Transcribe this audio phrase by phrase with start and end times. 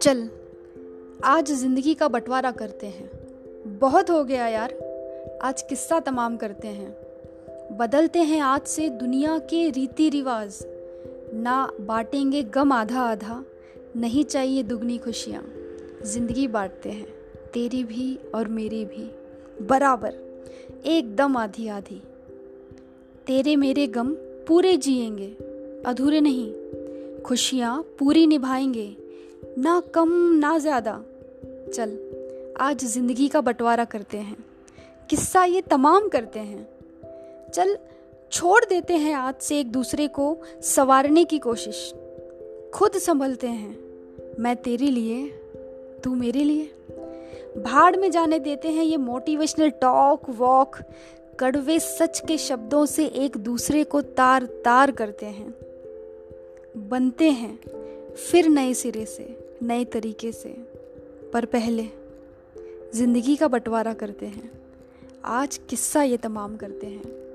[0.00, 0.28] चल,
[1.24, 3.10] आज ज़िंदगी का बंटवारा करते हैं।
[3.80, 4.74] बहुत हो गया यार,
[5.42, 6.96] आज किस्सा तमाम करते हैं।
[7.76, 10.58] बदलते हैं आज से दुनिया के रीति रिवाज
[11.34, 13.44] ना बांटेंगे गम आधा आधा
[13.96, 15.44] नहीं चाहिए दुगनी खुशियाँ।
[16.04, 17.08] ज़िंदगी बांटते हैं,
[17.54, 19.10] तेरी भी और मेरी भी।
[19.66, 20.14] बराबर,
[20.86, 22.02] एकदम आधी आधी
[23.26, 24.08] तेरे मेरे गम
[24.48, 25.26] पूरे जिएँगे।
[25.86, 26.52] अधूरे नहीं,
[27.22, 28.96] खुशियाँ पूरी निभाएँगे।
[29.58, 30.08] ना कम,
[30.40, 31.04] ना ज़्यादा।
[31.74, 31.98] चल,
[32.60, 34.36] आज ज़िंदगी का बंटवारा करते हैं।
[35.10, 36.68] किस्सा ये तमाम करते हैं।
[37.54, 37.78] चल,
[38.32, 41.94] छोड़ देते हैं आज से एक दूसरे को संवारने की कोशिश।
[42.74, 43.78] खुद संभलते हैं।
[44.38, 45.28] मैं तेरे लिए,
[46.04, 46.72] तू मेरे लिए।
[47.58, 50.76] भाड़ में जाने देते हैं ये मोटिवेशनल टॉक, वॉक।
[51.40, 55.54] कड़वे सच के शब्दों से एक दूसरे को तार तार करते हैं।
[56.88, 57.58] बनते हैं,
[58.14, 60.48] फिर नए सिरे से, नए तरीके से।
[61.32, 61.84] पर पहले
[62.94, 64.52] ज़िंदगी का बंटवारा करते हैं।
[65.24, 67.25] आज किस्सा ये तमाम करते हैं।